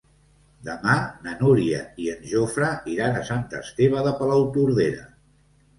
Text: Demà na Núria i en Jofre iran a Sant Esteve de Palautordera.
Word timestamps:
Demà 0.69 0.95
na 1.25 1.33
Núria 1.41 1.81
i 2.05 2.09
en 2.15 2.25
Jofre 2.33 2.73
iran 2.97 3.19
a 3.19 3.25
Sant 3.31 3.47
Esteve 3.61 4.05
de 4.11 4.19
Palautordera. 4.23 5.07